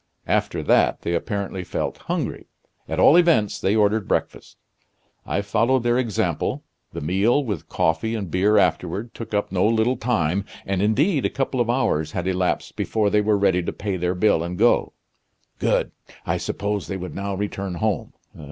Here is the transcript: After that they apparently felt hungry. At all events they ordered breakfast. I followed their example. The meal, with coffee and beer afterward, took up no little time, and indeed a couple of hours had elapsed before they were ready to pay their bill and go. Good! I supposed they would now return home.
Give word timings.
After 0.25 0.63
that 0.63 1.03
they 1.03 1.13
apparently 1.13 1.63
felt 1.63 1.99
hungry. 2.09 2.47
At 2.89 2.99
all 2.99 3.15
events 3.17 3.61
they 3.61 3.75
ordered 3.75 4.07
breakfast. 4.07 4.57
I 5.27 5.43
followed 5.43 5.83
their 5.83 5.99
example. 5.99 6.63
The 6.91 7.01
meal, 7.01 7.43
with 7.43 7.69
coffee 7.69 8.15
and 8.15 8.31
beer 8.31 8.57
afterward, 8.57 9.13
took 9.13 9.35
up 9.35 9.51
no 9.51 9.63
little 9.67 9.97
time, 9.97 10.43
and 10.65 10.81
indeed 10.81 11.23
a 11.23 11.29
couple 11.29 11.61
of 11.61 11.69
hours 11.69 12.13
had 12.13 12.27
elapsed 12.27 12.75
before 12.75 13.11
they 13.11 13.21
were 13.21 13.37
ready 13.37 13.61
to 13.61 13.71
pay 13.71 13.95
their 13.95 14.15
bill 14.15 14.41
and 14.41 14.57
go. 14.57 14.93
Good! 15.59 15.91
I 16.25 16.37
supposed 16.37 16.89
they 16.89 16.97
would 16.97 17.13
now 17.13 17.35
return 17.35 17.75
home. 17.75 18.13